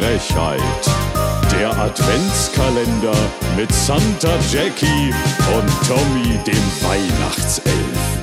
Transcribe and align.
Frechheit. 0.00 0.62
Der 1.52 1.76
Adventskalender 1.76 3.14
mit 3.54 3.70
Santa 3.70 4.38
Jackie 4.50 5.12
und 5.54 5.70
Tommy 5.86 6.38
dem 6.46 6.88
Weihnachtself. 6.88 8.19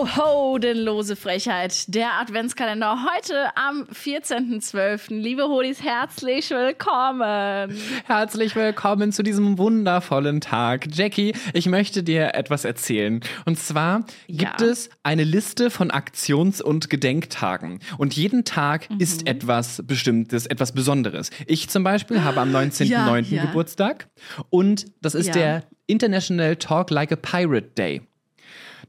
Ho, 0.00 0.06
ho, 0.16 0.56
denn 0.58 0.78
lose 0.78 1.14
Frechheit. 1.14 1.84
Der 1.94 2.14
Adventskalender 2.22 3.04
heute 3.04 3.54
am 3.54 3.82
14.12. 3.92 5.12
Liebe 5.20 5.42
Hodis, 5.42 5.82
herzlich 5.82 6.48
willkommen. 6.48 7.76
Herzlich 8.06 8.56
willkommen 8.56 9.12
zu 9.12 9.22
diesem 9.22 9.58
wundervollen 9.58 10.40
Tag. 10.40 10.86
Jackie, 10.90 11.34
ich 11.52 11.66
möchte 11.66 12.02
dir 12.02 12.34
etwas 12.34 12.64
erzählen. 12.64 13.20
Und 13.44 13.58
zwar 13.58 14.04
gibt 14.26 14.62
Ja. 14.62 14.66
es 14.68 14.88
eine 15.02 15.24
Liste 15.24 15.68
von 15.68 15.90
Aktions- 15.90 16.62
und 16.62 16.88
Gedenktagen. 16.88 17.80
Und 17.98 18.16
jeden 18.16 18.46
Tag 18.46 18.88
Mhm. 18.88 19.00
ist 19.00 19.26
etwas 19.26 19.82
Bestimmtes, 19.86 20.46
etwas 20.46 20.72
Besonderes. 20.72 21.28
Ich 21.46 21.68
zum 21.68 21.84
Beispiel 21.84 22.24
habe 22.24 22.40
am 22.40 22.50
19.09. 22.50 23.26
Ja, 23.36 23.42
ja. 23.42 23.44
Geburtstag. 23.48 24.08
Und 24.48 24.86
das 25.02 25.14
ist 25.14 25.34
der 25.34 25.64
International 25.86 26.56
Talk 26.56 26.88
Like 26.88 27.12
a 27.12 27.16
Pirate 27.16 27.72
Day. 27.76 28.00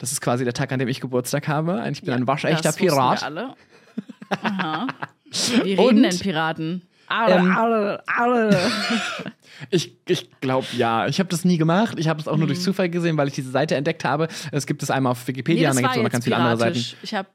Das 0.01 0.11
ist 0.11 0.19
quasi 0.19 0.43
der 0.43 0.53
Tag, 0.53 0.71
an 0.71 0.79
dem 0.79 0.87
ich 0.87 0.99
Geburtstag 0.99 1.47
habe. 1.47 1.87
Ich 1.91 2.01
bin 2.01 2.11
ein 2.11 2.25
waschechter 2.25 2.71
Pirat. 2.73 3.21
Wir 3.21 3.25
alle. 3.27 3.53
Aha. 4.41 4.87
Wie 5.63 5.77
Und, 5.77 5.89
reden 5.89 6.03
denn 6.03 6.17
Piraten? 6.19 6.81
Alle, 7.07 7.35
ähm, 7.35 7.55
alle, 7.55 8.03
alle. 8.07 8.57
Ich, 9.69 9.95
ich 10.07 10.31
glaube 10.41 10.65
ja. 10.75 11.05
Ich 11.05 11.19
habe 11.19 11.29
das 11.29 11.45
nie 11.45 11.57
gemacht. 11.59 11.99
Ich 11.99 12.07
habe 12.07 12.19
es 12.19 12.27
auch 12.27 12.35
nur 12.35 12.45
Mhm. 12.45 12.53
durch 12.53 12.61
Zufall 12.61 12.89
gesehen, 12.89 13.15
weil 13.17 13.27
ich 13.27 13.35
diese 13.35 13.51
Seite 13.51 13.75
entdeckt 13.75 14.03
habe. 14.03 14.27
Es 14.51 14.65
gibt 14.65 14.81
es 14.81 14.89
einmal 14.89 15.11
auf 15.11 15.27
Wikipedia 15.27 15.69
und 15.69 15.75
dann 15.75 15.83
gibt 15.83 15.93
es 15.93 15.99
auch 15.99 16.03
noch 16.03 16.09
ganz 16.09 16.23
viele 16.23 16.35
andere 16.37 16.57
Seiten. 16.57 16.83
Ich 17.03 17.13
habe 17.13 17.29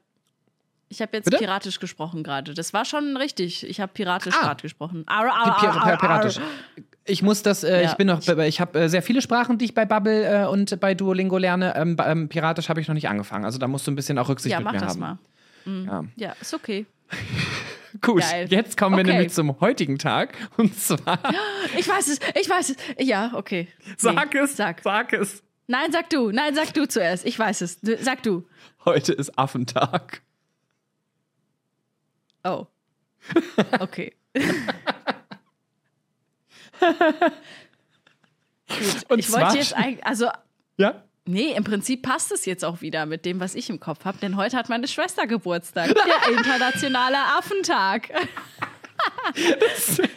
ich 0.89 1.01
hab 1.01 1.13
jetzt 1.13 1.25
Bitte? 1.25 1.37
piratisch 1.37 1.79
gesprochen 1.79 2.23
gerade. 2.23 2.53
Das 2.53 2.73
war 2.73 2.85
schon 2.85 3.17
richtig. 3.17 3.67
Ich 3.67 3.79
habe 3.81 3.91
piratisch 3.93 4.33
Ah. 4.37 4.41
gerade 4.45 4.61
gesprochen. 4.61 5.03
Ar, 5.07 5.25
ar, 5.25 5.63
ar, 5.63 5.87
ar, 5.87 5.97
Piratisch. 5.97 6.39
Ich 7.05 7.21
muss 7.21 7.41
das, 7.43 7.63
äh, 7.63 7.83
Ja. 7.83 7.89
ich 7.89 7.95
bin 7.95 8.07
noch, 8.07 8.21
ich 8.25 8.59
habe 8.61 8.79
äh, 8.79 8.89
sehr 8.89 9.01
viele 9.01 9.21
Sprachen, 9.21 9.57
die 9.57 9.65
ich 9.65 9.73
bei 9.73 9.85
Bubble 9.85 10.43
äh, 10.43 10.45
und 10.47 10.79
bei 10.79 10.93
Duolingo 10.93 11.37
lerne. 11.37 11.73
Ähm, 11.75 11.95
ähm, 12.03 12.29
Piratisch 12.29 12.69
habe 12.69 12.81
ich 12.81 12.87
noch 12.87 12.95
nicht 12.95 13.07
angefangen. 13.09 13.45
Also 13.45 13.57
da 13.59 13.67
musst 13.67 13.87
du 13.87 13.91
ein 13.91 13.95
bisschen 13.95 14.17
auch 14.17 14.27
Rücksicht 14.29 14.51
Ja, 14.51 14.59
mit 14.59 14.65
mach 14.65 14.73
mir 14.73 14.79
das 14.79 14.89
haben. 14.99 14.99
mal. 14.99 15.17
Ja. 15.65 16.03
Ja, 16.27 16.35
ist 16.41 16.53
okay. 16.53 16.85
Gut, 18.01 18.21
Geil. 18.21 18.47
jetzt 18.49 18.77
kommen 18.77 18.95
wir 18.97 19.01
Okay. 19.03 19.11
nämlich 19.13 19.33
zum 19.33 19.59
heutigen 19.59 19.97
Tag. 19.97 20.35
Und 20.57 20.77
zwar, 20.77 21.19
Ich 21.77 21.87
weiß 21.87 22.07
es, 22.09 22.19
ich 22.39 22.49
weiß 22.49 22.69
es. 22.71 22.75
Ja, 22.99 23.31
okay. 23.33 23.67
sag 23.97 24.33
Nee, 24.33 24.39
es, 24.41 24.55
Sag. 24.57 24.81
sag 24.83 25.13
es. 25.13 25.41
Nein, 25.67 25.91
sag 25.91 26.09
du. 26.09 26.31
Nein, 26.31 26.53
sag 26.55 26.73
du 26.73 26.87
zuerst. 26.87 27.25
Ich 27.25 27.37
weiß 27.39 27.61
es. 27.61 27.79
Sag 28.01 28.23
du. 28.23 28.45
Heute 28.85 29.13
ist 29.13 29.37
Affentag. 29.37 30.21
Oh. 32.47 32.67
Okay. 33.79 34.13
Gut. 38.69 39.09
Und 39.09 39.19
ich 39.19 39.31
wollte 39.31 39.57
jetzt 39.57 39.75
eigentlich, 39.75 40.05
also 40.05 40.27
Ja? 40.77 41.03
Nee, 41.25 41.53
im 41.55 41.63
Prinzip 41.65 42.03
passt 42.03 42.31
es 42.31 42.45
jetzt 42.45 42.63
auch 42.63 42.81
wieder 42.81 43.05
mit 43.05 43.25
dem, 43.25 43.41
was 43.41 43.53
ich 43.55 43.69
im 43.69 43.81
Kopf 43.81 44.05
habe, 44.05 44.17
denn 44.19 44.37
heute 44.37 44.55
hat 44.55 44.69
meine 44.69 44.87
Schwester 44.87 45.27
Geburtstag. 45.27 45.87
Der 45.93 46.37
internationale 46.37 47.17
Affentag. 47.37 48.09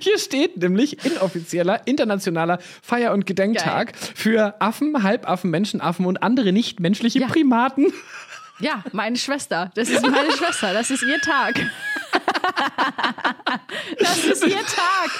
Hier 0.00 0.18
steht 0.18 0.56
nämlich 0.58 1.04
inoffizieller 1.04 1.86
internationaler 1.86 2.58
Feier- 2.82 3.12
und 3.12 3.26
Gedenktag 3.26 3.96
für 3.96 4.60
Affen, 4.60 5.02
Halbaffen, 5.02 5.50
Menschenaffen 5.50 6.06
und 6.06 6.22
andere 6.22 6.52
nichtmenschliche 6.52 7.20
Ja. 7.20 7.26
Primaten. 7.28 7.92
Ja, 8.60 8.82
meine 8.92 9.16
Schwester. 9.16 9.70
Das 9.74 9.88
ist 9.88 10.02
meine 10.06 10.32
Schwester. 10.32 10.72
Das 10.72 10.90
ist 10.90 11.02
ihr 11.02 11.20
Tag. 11.20 11.54
Das 13.98 14.24
ist 14.24 14.46
ihr 14.46 14.56
Tag. 14.56 15.10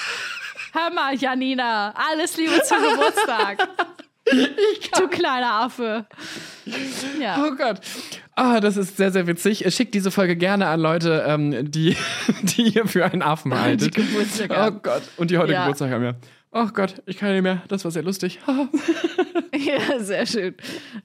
Hör 0.73 0.91
mal, 0.93 1.15
Janina. 1.15 1.93
Alles 2.11 2.37
Liebe 2.37 2.61
zum 2.63 2.79
Geburtstag. 2.83 3.59
Du 4.99 5.09
kleiner 5.09 5.53
Affe. 5.63 6.07
Ja. 7.21 7.45
Oh 7.45 7.55
Gott. 7.57 7.81
Ah, 8.37 8.61
das 8.61 8.77
ist 8.77 8.97
sehr, 8.97 9.11
sehr 9.11 9.27
witzig. 9.27 9.65
Schickt 9.75 9.95
diese 9.95 10.11
Folge 10.11 10.37
gerne 10.37 10.69
an 10.69 10.81
Leute, 10.81 11.25
ähm, 11.27 11.71
die, 11.71 11.97
die 12.43 12.63
ihr 12.75 12.87
für 12.87 13.05
einen 13.05 13.23
Affen 13.23 13.59
haltet. 13.59 13.95
Geburtstag 13.95 14.51
Oh 14.53 14.57
haben. 14.57 14.83
Gott. 14.83 15.03
Und 15.17 15.31
die 15.31 15.39
heute 15.39 15.53
Ja. 15.53 15.63
Geburtstag 15.63 15.91
haben, 15.91 16.05
ja. 16.05 16.13
Oh 16.53 16.67
Gott, 16.73 17.03
ich 17.07 17.17
kann 17.17 17.33
nicht 17.33 17.43
mehr. 17.43 17.63
Das 17.69 17.85
war 17.85 17.91
sehr 17.91 18.03
lustig. 18.03 18.41
Ja, 19.53 19.99
sehr 19.99 20.27
schön. 20.27 20.55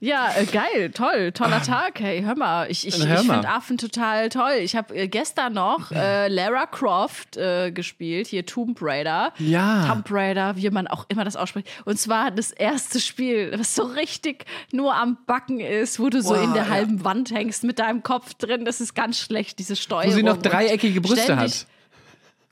Ja, 0.00 0.30
äh, 0.36 0.44
geil, 0.44 0.90
toll, 0.90 1.32
toller 1.32 1.62
Tag. 1.62 2.00
Hey, 2.00 2.22
hör 2.22 2.36
mal, 2.36 2.70
ich, 2.70 2.86
ich, 2.86 2.98
ich 2.98 3.04
finde 3.04 3.48
Affen 3.48 3.76
total 3.76 4.28
toll. 4.28 4.54
Ich 4.60 4.76
habe 4.76 4.94
äh, 4.94 5.08
gestern 5.08 5.54
noch 5.54 5.90
äh, 5.90 6.28
Lara 6.28 6.66
Croft 6.66 7.36
äh, 7.36 7.70
gespielt, 7.70 8.28
hier 8.28 8.46
Tomb 8.46 8.78
Raider. 8.80 9.32
Ja. 9.38 9.86
Tomb 9.88 10.06
Raider, 10.10 10.56
wie 10.56 10.70
man 10.70 10.86
auch 10.86 11.06
immer 11.08 11.24
das 11.24 11.36
ausspricht. 11.36 11.68
Und 11.84 11.98
zwar 11.98 12.30
das 12.30 12.50
erste 12.50 13.00
Spiel, 13.00 13.52
was 13.58 13.74
so 13.74 13.82
richtig 13.82 14.44
nur 14.72 14.94
am 14.94 15.18
Backen 15.26 15.60
ist, 15.60 16.00
wo 16.00 16.08
du 16.08 16.22
so 16.22 16.34
Boah, 16.34 16.42
in 16.42 16.54
der 16.54 16.64
ja. 16.64 16.70
halben 16.70 17.04
Wand 17.04 17.32
hängst 17.32 17.64
mit 17.64 17.78
deinem 17.78 18.02
Kopf 18.02 18.34
drin. 18.34 18.64
Das 18.64 18.80
ist 18.80 18.94
ganz 18.94 19.18
schlecht, 19.18 19.58
diese 19.58 19.76
Steuerung. 19.76 20.12
Wo 20.12 20.16
sie 20.16 20.22
noch 20.22 20.38
dreieckige 20.38 21.00
Brüste 21.00 21.36
hat. 21.36 21.66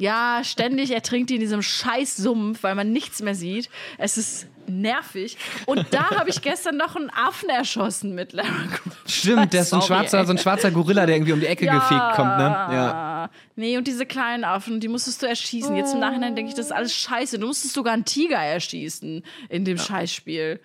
Ja, 0.04 0.40
ständig 0.44 0.90
ertrinkt 0.90 1.30
die 1.30 1.34
in 1.36 1.40
diesem 1.40 1.62
scheiß 1.62 2.16
Sumpf, 2.16 2.62
weil 2.62 2.74
man 2.74 2.92
nichts 2.92 3.22
mehr 3.22 3.34
sieht. 3.34 3.68
Es 3.98 4.18
ist 4.18 4.46
nervig. 4.66 5.36
Und 5.66 5.86
da 5.90 6.10
habe 6.18 6.30
ich 6.30 6.40
gestern 6.42 6.76
noch 6.76 6.96
einen 6.96 7.10
Affen 7.10 7.48
erschossen 7.48 8.14
mit 8.14 8.32
Lara 8.32 8.48
Croft. 8.72 9.10
Stimmt, 9.10 9.52
der 9.52 9.62
ist 9.62 9.70
so 9.70 9.76
ein, 9.76 9.82
schwarzer, 9.82 10.24
so 10.24 10.32
ein 10.32 10.38
schwarzer 10.38 10.70
Gorilla, 10.70 11.04
der 11.06 11.16
irgendwie 11.16 11.32
um 11.32 11.40
die 11.40 11.46
Ecke 11.46 11.66
gefegt 11.66 12.12
kommt, 12.14 12.36
ne? 12.38 12.44
Ja. 12.44 13.30
Nee, 13.56 13.76
und 13.78 13.86
diese 13.86 14.06
kleinen 14.06 14.44
Affen, 14.44 14.80
die 14.80 14.88
musstest 14.88 15.22
du 15.22 15.26
erschießen. 15.26 15.74
Jetzt 15.76 15.94
im 15.94 16.00
Nachhinein 16.00 16.34
denke 16.36 16.50
ich, 16.50 16.54
das 16.56 16.66
ist 16.66 16.72
alles 16.72 16.94
scheiße. 16.94 17.38
Du 17.38 17.46
musstest 17.46 17.74
sogar 17.74 17.92
einen 17.94 18.04
Tiger 18.04 18.38
erschießen 18.38 19.22
in 19.48 19.64
dem 19.64 19.78
Scheißspiel. 19.78 20.60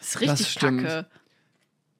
Das 0.00 0.08
ist 0.08 0.20
richtig 0.20 0.48
stimmt. 0.50 0.82
kacke. 0.84 1.06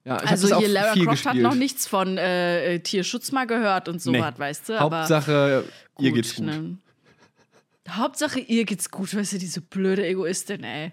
ja 0.04 0.16
Also 0.16 0.48
das 0.48 0.58
hier 0.58 0.68
Lara 0.68 0.94
Croft 0.94 1.06
gespielt. 1.10 1.26
hat 1.26 1.36
noch 1.36 1.54
nichts 1.54 1.86
von 1.86 2.18
äh, 2.18 2.78
Tierschutz 2.80 3.32
mal 3.32 3.46
gehört 3.46 3.88
und 3.88 4.00
so 4.02 4.10
Nee. 4.10 4.20
was, 4.20 4.38
weißt 4.38 4.68
du? 4.68 4.80
Aber 4.80 5.06
Hauptsache, 5.96 6.04
ihr 6.04 6.10
gut, 6.10 6.16
geht's 6.16 6.34
gut. 6.36 6.46
Ne? 6.46 6.78
Hauptsache 7.88 8.40
ihr 8.40 8.64
geht's 8.64 8.90
gut, 8.90 9.14
weißt 9.14 9.34
du, 9.34 9.38
diese 9.38 9.60
blöde 9.60 10.04
Egoistin, 10.06 10.64
ey. 10.64 10.92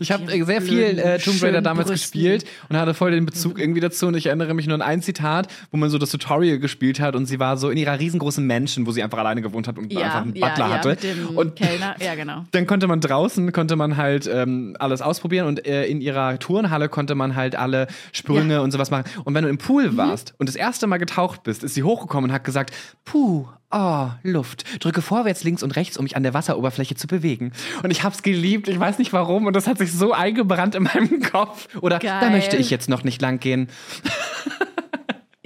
Ich 0.00 0.10
habe 0.10 0.26
sehr 0.44 0.62
viel 0.62 0.98
äh, 0.98 1.18
Tomb 1.18 1.40
Raider 1.42 1.62
damals 1.62 1.88
Brüsten. 1.88 2.20
gespielt 2.20 2.44
und 2.68 2.76
hatte 2.76 2.94
voll 2.94 3.12
den 3.12 3.24
Bezug 3.24 3.58
irgendwie 3.58 3.80
dazu. 3.80 4.06
Und 4.08 4.16
ich 4.16 4.26
erinnere 4.26 4.54
mich 4.54 4.66
nur 4.66 4.74
an 4.74 4.82
ein 4.82 5.02
Zitat, 5.02 5.46
wo 5.70 5.76
man 5.76 5.90
so 5.90 5.98
das 5.98 6.10
Tutorial 6.10 6.58
gespielt 6.58 6.98
hat 7.00 7.14
und 7.14 7.26
sie 7.26 7.38
war 7.38 7.56
so 7.56 7.70
in 7.70 7.78
ihrer 7.78 7.98
riesengroßen 7.98 8.44
Mansion, 8.46 8.86
wo 8.86 8.90
sie 8.90 9.02
einfach 9.02 9.18
alleine 9.18 9.42
gewohnt 9.42 9.68
hat 9.68 9.78
und 9.78 9.92
Ja, 9.92 10.06
einfach 10.06 10.22
einen 10.22 10.34
ja, 10.34 10.48
Butler 10.48 10.68
ja, 10.68 10.72
hatte. 10.74 10.88
mit 10.88 11.02
dem 11.04 11.28
und 11.36 11.56
Kellner, 11.56 11.96
ja 12.00 12.14
genau. 12.14 12.44
dann 12.50 12.66
konnte 12.66 12.86
man 12.88 13.00
draußen, 13.00 13.52
konnte 13.52 13.76
man 13.76 13.96
halt 13.96 14.26
ähm, 14.32 14.76
alles 14.78 15.02
ausprobieren 15.02 15.46
und 15.46 15.66
äh, 15.66 15.86
in 15.86 16.00
ihrer 16.00 16.38
Turnhalle 16.38 16.88
konnte 16.88 17.14
man 17.14 17.36
halt 17.36 17.54
alle 17.54 17.86
Sprünge. 18.12 18.58
Mhm. 18.58 18.64
und 18.64 18.70
sowas 18.72 18.90
machen. 18.90 19.04
Und 19.24 19.34
wenn 19.34 19.44
du 19.44 19.50
im 19.50 19.58
Pool 19.58 19.96
warst 19.96 20.34
und 20.38 20.48
das 20.48 20.56
erste 20.56 20.86
Mal 20.88 20.98
getaucht 20.98 21.44
bist, 21.44 21.62
ist 21.62 21.74
sie 21.74 21.82
hochgekommen 21.84 22.30
und 22.30 22.34
hat 22.34 22.42
gesagt, 22.44 22.74
puh, 23.04 23.46
oh, 23.74 24.10
Luft. 24.22 24.82
Drücke 24.82 25.02
vorwärts, 25.02 25.44
links 25.44 25.62
und 25.62 25.76
rechts, 25.76 25.98
um 25.98 26.04
mich 26.04 26.16
an 26.16 26.22
der 26.22 26.32
Wasseroberfläche 26.32 26.94
zu 26.94 27.06
bewegen. 27.06 27.52
Und 27.82 27.90
ich 27.90 28.02
hab's 28.04 28.22
geliebt, 28.22 28.68
ich 28.68 28.78
weiß 28.78 28.98
nicht 28.98 29.12
warum 29.12 29.46
und 29.46 29.54
das 29.54 29.66
hat 29.66 29.78
sich 29.78 29.92
so 29.92 30.12
eingebrannt 30.12 30.74
in 30.74 30.84
meinem 30.84 31.20
Kopf. 31.22 31.68
Oder 31.80 31.98
da 31.98 32.20
Geil. 32.20 32.30
möchte 32.30 32.56
ich 32.56 32.70
jetzt 32.70 32.88
noch 32.88 33.04
nicht 33.04 33.20
lang 33.20 33.40
gehen. 33.40 33.68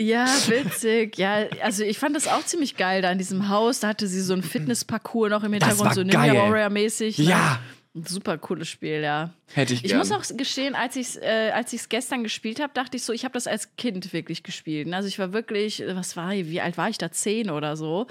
Ja, 0.00 0.26
witzig. 0.46 1.18
Ja, 1.18 1.46
also 1.62 1.82
ich 1.82 1.98
fand 1.98 2.14
das 2.14 2.28
auch 2.28 2.44
ziemlich 2.44 2.76
geil 2.76 3.02
da 3.02 3.10
in 3.10 3.18
diesem 3.18 3.48
Haus. 3.48 3.80
Da 3.80 3.88
hatte 3.88 4.06
sie 4.06 4.20
so 4.20 4.32
einen 4.32 4.44
Fitnessparcours 4.44 5.28
noch 5.28 5.42
im 5.42 5.52
Hintergrund, 5.52 5.92
so 5.92 6.02
Ninja. 6.02 6.34
Warrior-mäßig. 6.34 7.18
Ne? 7.18 7.24
Ja. 7.24 7.58
Ein 7.98 8.06
super 8.06 8.38
cooles 8.38 8.68
Spiel, 8.68 9.00
ja. 9.02 9.30
Hätte 9.52 9.74
ich 9.74 9.82
Ich 9.84 9.88
gern. 9.90 9.98
muss 9.98 10.12
auch 10.12 10.22
gestehen, 10.36 10.74
als 10.74 10.96
ich 10.96 11.08
es 11.08 11.16
äh, 11.16 11.50
als 11.54 11.72
ich's 11.72 11.88
gestern 11.88 12.22
gespielt 12.22 12.60
habe, 12.60 12.72
dachte 12.74 12.96
ich 12.96 13.02
so, 13.02 13.12
ich 13.12 13.24
habe 13.24 13.32
das 13.34 13.46
als 13.46 13.74
Kind 13.76 14.12
wirklich 14.12 14.42
gespielt. 14.42 14.92
Also 14.92 15.08
ich 15.08 15.18
war 15.18 15.32
wirklich, 15.32 15.82
was 15.86 16.16
war 16.16 16.32
ich, 16.34 16.48
wie 16.48 16.60
alt 16.60 16.76
war 16.78 16.88
ich 16.88 16.98
da? 16.98 17.10
Zehn 17.10 17.50
oder 17.50 17.76
so. 17.76 18.06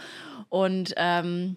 Und 0.49 0.93
ähm, 0.97 1.55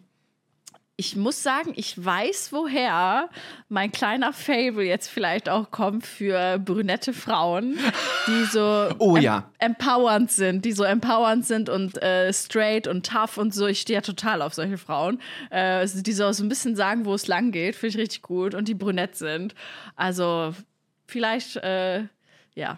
ich 1.00 1.17
muss 1.17 1.43
sagen, 1.43 1.73
ich 1.76 2.05
weiß, 2.05 2.52
woher 2.52 3.31
mein 3.70 3.91
kleiner 3.91 4.35
Fable 4.35 4.85
jetzt 4.85 5.08
vielleicht 5.08 5.49
auch 5.49 5.70
kommt 5.70 6.05
für 6.06 6.58
brünette 6.58 7.14
Frauen, 7.14 7.79
die 8.26 8.44
so 8.44 8.61
Oh 8.99 9.17
em- 9.17 9.23
ja. 9.23 9.50
empowernd 9.58 10.31
sind, 10.31 10.67
die 10.67 10.73
so 10.73 10.85
empowernd 10.85 11.47
sind 11.47 11.70
und 11.70 11.97
äh, 12.02 12.31
straight 12.35 12.87
und 12.87 13.06
tough 13.06 13.38
und 13.38 13.55
so. 13.55 13.67
Ich 13.67 13.81
stehe 13.81 13.97
ja 13.97 14.02
total 14.02 14.43
auf 14.43 14.52
solche 14.52 14.76
Frauen, 14.76 15.23
äh, 15.49 15.87
die 15.88 16.12
so 16.12 16.31
so 16.32 16.44
ein 16.44 16.50
bisschen 16.50 16.76
sagen, 16.76 17.06
wo 17.06 17.14
es 17.14 17.26
lang 17.26 17.50
geht, 17.50 17.76
finde 17.76 17.97
ich 17.97 18.02
richtig 18.02 18.20
gut 18.20 18.55
und 18.55 18.69
die 18.69 18.75
brünett 18.75 19.17
sind. 19.17 19.55
Also 19.97 20.55
vielleicht, 21.06 21.56
äh, 21.56 22.05
ja, 22.55 22.76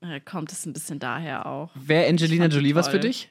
äh, 0.00 0.18
kommt 0.18 0.50
es 0.50 0.66
ein 0.66 0.72
bisschen 0.72 0.98
daher 0.98 1.46
auch. 1.46 1.70
Wäre 1.76 2.08
Angelina 2.08 2.46
Jolie 2.46 2.74
was 2.74 2.88
für 2.88 2.98
dich? 2.98 3.30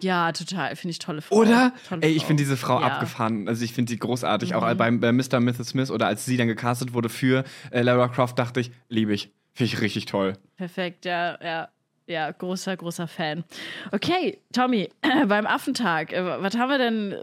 Ja, 0.00 0.32
total. 0.32 0.76
Finde 0.76 0.92
ich 0.92 0.98
tolle 0.98 1.22
Frau. 1.22 1.36
Oder? 1.36 1.72
Tolle 1.88 2.02
Ey, 2.02 2.12
ich 2.12 2.24
finde 2.24 2.42
diese 2.42 2.56
Frau 2.56 2.74
Ja. 2.80 2.86
Mhm. 2.86 2.92
abgefahren. 2.92 3.48
Also 3.48 3.64
ich 3.64 3.72
finde 3.72 3.92
die 3.92 3.98
großartig. 3.98 4.54
Auch 4.54 4.74
beim 4.74 5.00
bei 5.00 5.12
Mr. 5.12 5.40
Mrs. 5.40 5.68
Smith 5.68 5.90
oder 5.90 6.06
als 6.06 6.24
sie 6.24 6.36
dann 6.36 6.48
gecastet 6.48 6.92
wurde 6.92 7.08
für 7.08 7.44
äh, 7.70 7.82
Lara 7.82 8.08
Croft, 8.08 8.38
dachte 8.38 8.60
ich, 8.60 8.70
liebe 8.88 9.12
ich. 9.12 9.32
Finde 9.52 9.72
ich 9.74 9.80
richtig 9.80 10.06
toll. 10.06 10.34
Perfekt, 10.56 11.04
ja, 11.04 11.38
ja. 11.42 11.68
Ja, 12.06 12.30
großer, 12.30 12.74
großer 12.74 13.06
Fan. 13.06 13.44
Okay, 13.92 14.38
Tommy, 14.52 14.88
beim 15.26 15.46
Affentag, 15.46 16.12
äh, 16.12 16.24
was 16.40 16.56
haben 16.56 16.70
wir 16.70 16.78
denn? 16.78 17.14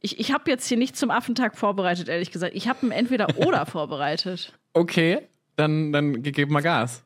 Ich, 0.00 0.20
ich 0.20 0.32
habe 0.32 0.48
jetzt 0.48 0.68
hier 0.68 0.76
nichts 0.76 1.00
zum 1.00 1.10
Affentag 1.10 1.58
vorbereitet, 1.58 2.08
ehrlich 2.08 2.30
gesagt. 2.30 2.54
Ich 2.54 2.68
habe 2.68 2.86
ein 2.86 2.92
Entweder-Oder 2.92 3.66
vorbereitet. 3.66 4.52
Okay, 4.74 5.18
dann, 5.56 5.92
dann 5.92 6.22
gib 6.22 6.50
mal 6.50 6.60
Gas. 6.60 7.02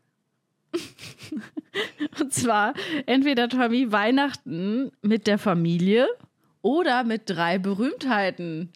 Und 2.34 2.42
zwar 2.42 2.74
entweder, 3.06 3.48
Tommy, 3.48 3.92
Weihnachten 3.92 4.90
mit 5.02 5.26
der 5.26 5.38
Familie 5.38 6.06
oder 6.62 7.04
mit 7.04 7.22
drei 7.26 7.58
Berühmtheiten, 7.58 8.70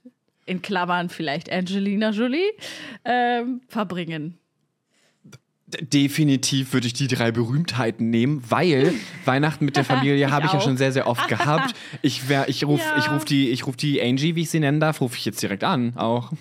in 0.46 0.62
Klammern 0.62 1.08
vielleicht 1.08 1.50
Angelina 1.52 2.10
Jolie, 2.10 2.40
ähm, 3.04 3.60
verbringen. 3.68 4.38
Definitiv 5.66 6.72
würde 6.72 6.86
ich 6.86 6.94
die 6.94 7.08
drei 7.08 7.30
Berühmtheiten 7.30 8.08
nehmen, 8.08 8.42
weil 8.48 8.94
Weihnachten 9.26 9.64
mit 9.66 9.76
der 9.76 9.84
Familie 9.84 10.30
habe 10.30 10.46
ich 10.46 10.52
ja 10.52 10.60
schon 10.62 10.76
sehr, 10.78 10.92
sehr 10.92 11.06
oft 11.06 11.28
gehabt. 11.28 11.74
Ich, 12.00 12.28
wär- 12.28 12.48
ich 12.48 12.64
rufe 12.64 12.82
Ja. 12.82 12.96
ich 12.98 13.10
ruf 13.10 13.24
die, 13.26 13.50
ich 13.50 13.66
ruf 13.66 13.76
die 13.76 14.00
Angie, 14.00 14.34
wie 14.36 14.42
ich 14.42 14.50
sie 14.50 14.60
nennen 14.60 14.80
darf, 14.80 15.00
rufe 15.02 15.16
ich 15.18 15.24
jetzt 15.26 15.42
direkt 15.42 15.64
an. 15.64 15.94
Auch. 15.96 16.32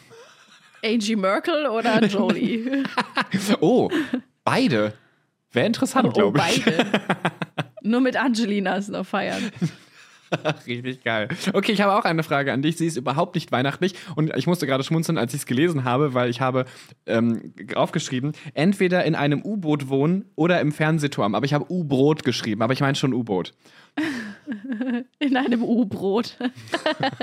Angie 0.85 1.15
Merkel 1.17 1.65
oder 1.65 2.05
Jolie? 2.05 2.83
Oh, 3.59 3.89
beide. 4.45 4.93
Wäre 5.51 5.65
interessant, 5.65 6.09
oh, 6.09 6.11
glaube 6.11 6.39
ich. 6.49 6.65
beide. 6.65 6.85
Nur 7.83 8.01
mit 8.01 8.17
Angelinas 8.17 8.89
noch 8.89 9.05
feiern. 9.05 9.51
Richtig 10.67 11.03
geil. 11.03 11.29
Okay, 11.53 11.71
ich 11.71 11.81
habe 11.81 11.93
auch 11.95 12.03
eine 12.03 12.23
Frage 12.23 12.51
an 12.51 12.61
dich. 12.61 12.77
Sie 12.77 12.85
ist 12.85 12.97
überhaupt 12.97 13.35
nicht 13.35 13.51
weihnachtlich 13.51 13.93
und 14.15 14.35
ich 14.35 14.47
musste 14.47 14.67
gerade 14.67 14.83
schmunzeln, 14.83 15.17
als 15.17 15.33
ich 15.33 15.41
es 15.41 15.45
gelesen 15.45 15.83
habe, 15.83 16.13
weil 16.13 16.29
ich 16.29 16.41
habe 16.41 16.65
ähm, 17.05 17.53
aufgeschrieben, 17.75 18.33
entweder 18.53 19.05
in 19.05 19.15
einem 19.15 19.41
U-Boot 19.41 19.89
wohnen 19.89 20.25
oder 20.35 20.59
im 20.59 20.71
Fernsehturm. 20.71 21.35
Aber 21.35 21.45
ich 21.45 21.53
habe 21.53 21.71
U-Brot 21.71 22.23
geschrieben, 22.23 22.61
aber 22.61 22.73
ich 22.73 22.81
meine 22.81 22.95
schon 22.95 23.13
U-Boot. 23.13 23.53
In 25.19 25.37
einem 25.37 25.63
U-Boot. 25.63 26.37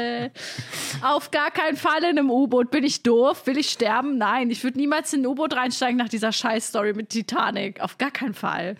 Auf 1.03 1.31
gar 1.31 1.51
keinen 1.51 1.77
Fall 1.77 2.03
in 2.03 2.19
einem 2.19 2.31
U-Boot. 2.31 2.71
Bin 2.71 2.85
ich 2.85 3.03
doof? 3.03 3.47
Will 3.47 3.59
ich 3.59 3.71
sterben? 3.71 4.19
Nein, 4.19 4.51
ich 4.51 4.63
würde 4.65 4.79
niemals 4.79 5.13
in 5.13 5.23
ein 5.23 5.27
U-Boot 5.27 5.55
reinsteigen 5.55 5.97
nach 5.97 6.09
dieser 6.09 6.33
Scheiß-Story 6.33 6.93
mit 6.95 7.11
Titanic. 7.11 7.81
Auf 7.81 7.99
gar 7.99 8.11
keinen 8.11 8.35
Fall. 8.35 8.77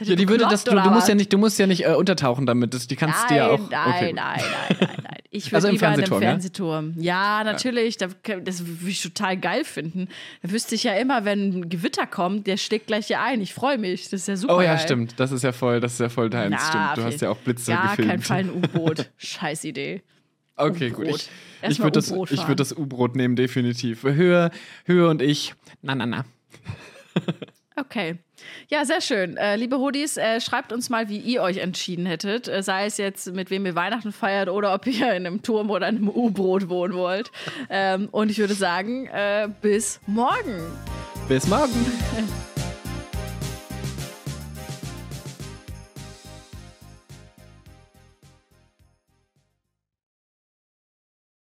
Ja, 0.00 0.16
die 0.16 0.28
würde 0.28 0.46
das, 0.50 0.64
du, 0.64 0.72
du 0.72 0.90
musst 0.90 1.08
ja 1.08 1.14
nicht, 1.14 1.32
du 1.32 1.38
musst 1.38 1.58
ja 1.58 1.66
nicht 1.66 1.86
äh, 1.86 1.94
untertauchen 1.94 2.46
damit. 2.46 2.74
Das, 2.74 2.86
die 2.86 2.96
kannst 2.96 3.20
Nein, 3.20 3.28
du 3.28 3.36
ja 3.36 3.50
auch. 3.50 3.70
nein, 3.70 3.94
okay, 3.94 4.12
nein, 4.12 4.40
nein, 4.40 4.76
nein, 4.80 4.96
nein. 5.02 5.18
Ich 5.36 5.46
würde 5.52 5.56
Also 5.56 5.68
im 5.68 5.74
lieber 5.74 5.86
in 5.86 5.92
einem 5.94 5.98
Fernsehturm, 6.06 6.22
ja? 6.22 6.28
Fernsehturm. 6.30 6.94
Ja, 6.98 7.44
natürlich. 7.44 7.96
Da- 7.96 8.08
Das 8.42 8.66
würde 8.66 8.90
ich 8.90 9.02
total 9.02 9.36
geil 9.36 9.64
finden. 9.64 10.08
Da 10.42 10.50
wüsste 10.50 10.74
ich 10.74 10.84
ja 10.84 10.94
immer, 10.94 11.24
wenn 11.24 11.60
ein 11.60 11.68
Gewitter 11.68 12.06
kommt, 12.06 12.46
der 12.46 12.56
schlägt 12.56 12.86
gleich 12.88 13.06
hier 13.08 13.20
ein. 13.20 13.40
Ich 13.40 13.54
freue 13.54 13.78
mich. 13.78 14.04
Das 14.04 14.22
ist 14.22 14.28
ja 14.28 14.36
super. 14.36 14.56
Oh 14.56 14.60
ja, 14.60 14.74
geil. 14.74 14.82
stimmt. 14.84 15.14
Das 15.20 15.32
ist 15.32 15.42
ja 15.44 15.52
voll, 15.52 15.80
das 15.80 15.92
ist 15.94 16.00
ja 16.00 16.08
voll 16.08 16.30
deins. 16.30 16.54
Na, 16.58 16.68
stimmt. 16.68 16.96
Du 16.98 17.04
hast 17.12 17.20
ja 17.20 17.30
auch 17.30 17.36
Blitze 17.38 17.72
Gar 17.72 17.90
gefilmt. 17.90 18.10
kein 18.10 18.22
Fall 18.22 18.38
ein 18.40 18.50
U-Boot. 18.54 19.10
Scheiß 19.18 19.64
Idee. 19.64 20.02
Okay, 20.56 20.90
gut. 20.90 21.06
Ich, 21.08 21.28
ich 21.62 21.78
würde 21.80 21.92
das, 21.92 22.10
ich 22.30 22.48
würd 22.48 22.58
das 22.60 22.72
U-Brot 22.76 23.14
nehmen, 23.14 23.36
definitiv. 23.36 24.04
Höhe, 24.04 24.50
Höhe 24.86 25.08
und 25.08 25.20
ich. 25.20 25.54
Na, 25.82 25.94
na, 25.94 26.06
na. 26.06 26.24
Okay. 27.78 28.16
Ja, 28.68 28.84
sehr 28.84 29.00
schön. 29.00 29.36
Äh, 29.36 29.56
liebe 29.56 29.78
Hoodies, 29.78 30.16
äh, 30.16 30.40
schreibt 30.40 30.72
uns 30.72 30.88
mal, 30.88 31.08
wie 31.08 31.18
ihr 31.18 31.42
euch 31.42 31.58
entschieden 31.58 32.06
hättet. 32.06 32.48
Äh, 32.48 32.62
sei 32.62 32.86
es 32.86 32.96
jetzt, 32.96 33.32
mit 33.34 33.50
wem 33.50 33.66
ihr 33.66 33.74
Weihnachten 33.74 34.12
feiert 34.12 34.48
oder 34.48 34.74
ob 34.74 34.86
ihr 34.86 35.12
in 35.12 35.26
einem 35.26 35.42
Turm 35.42 35.70
oder 35.70 35.88
in 35.88 35.96
einem 35.96 36.08
U-Boot 36.08 36.68
wohnen 36.68 36.94
wollt. 36.94 37.30
Ähm, 37.68 38.08
und 38.10 38.30
ich 38.30 38.38
würde 38.38 38.54
sagen, 38.54 39.06
äh, 39.06 39.48
bis 39.60 40.00
morgen. 40.06 40.60
Bis 41.28 41.46
morgen. 41.46 41.74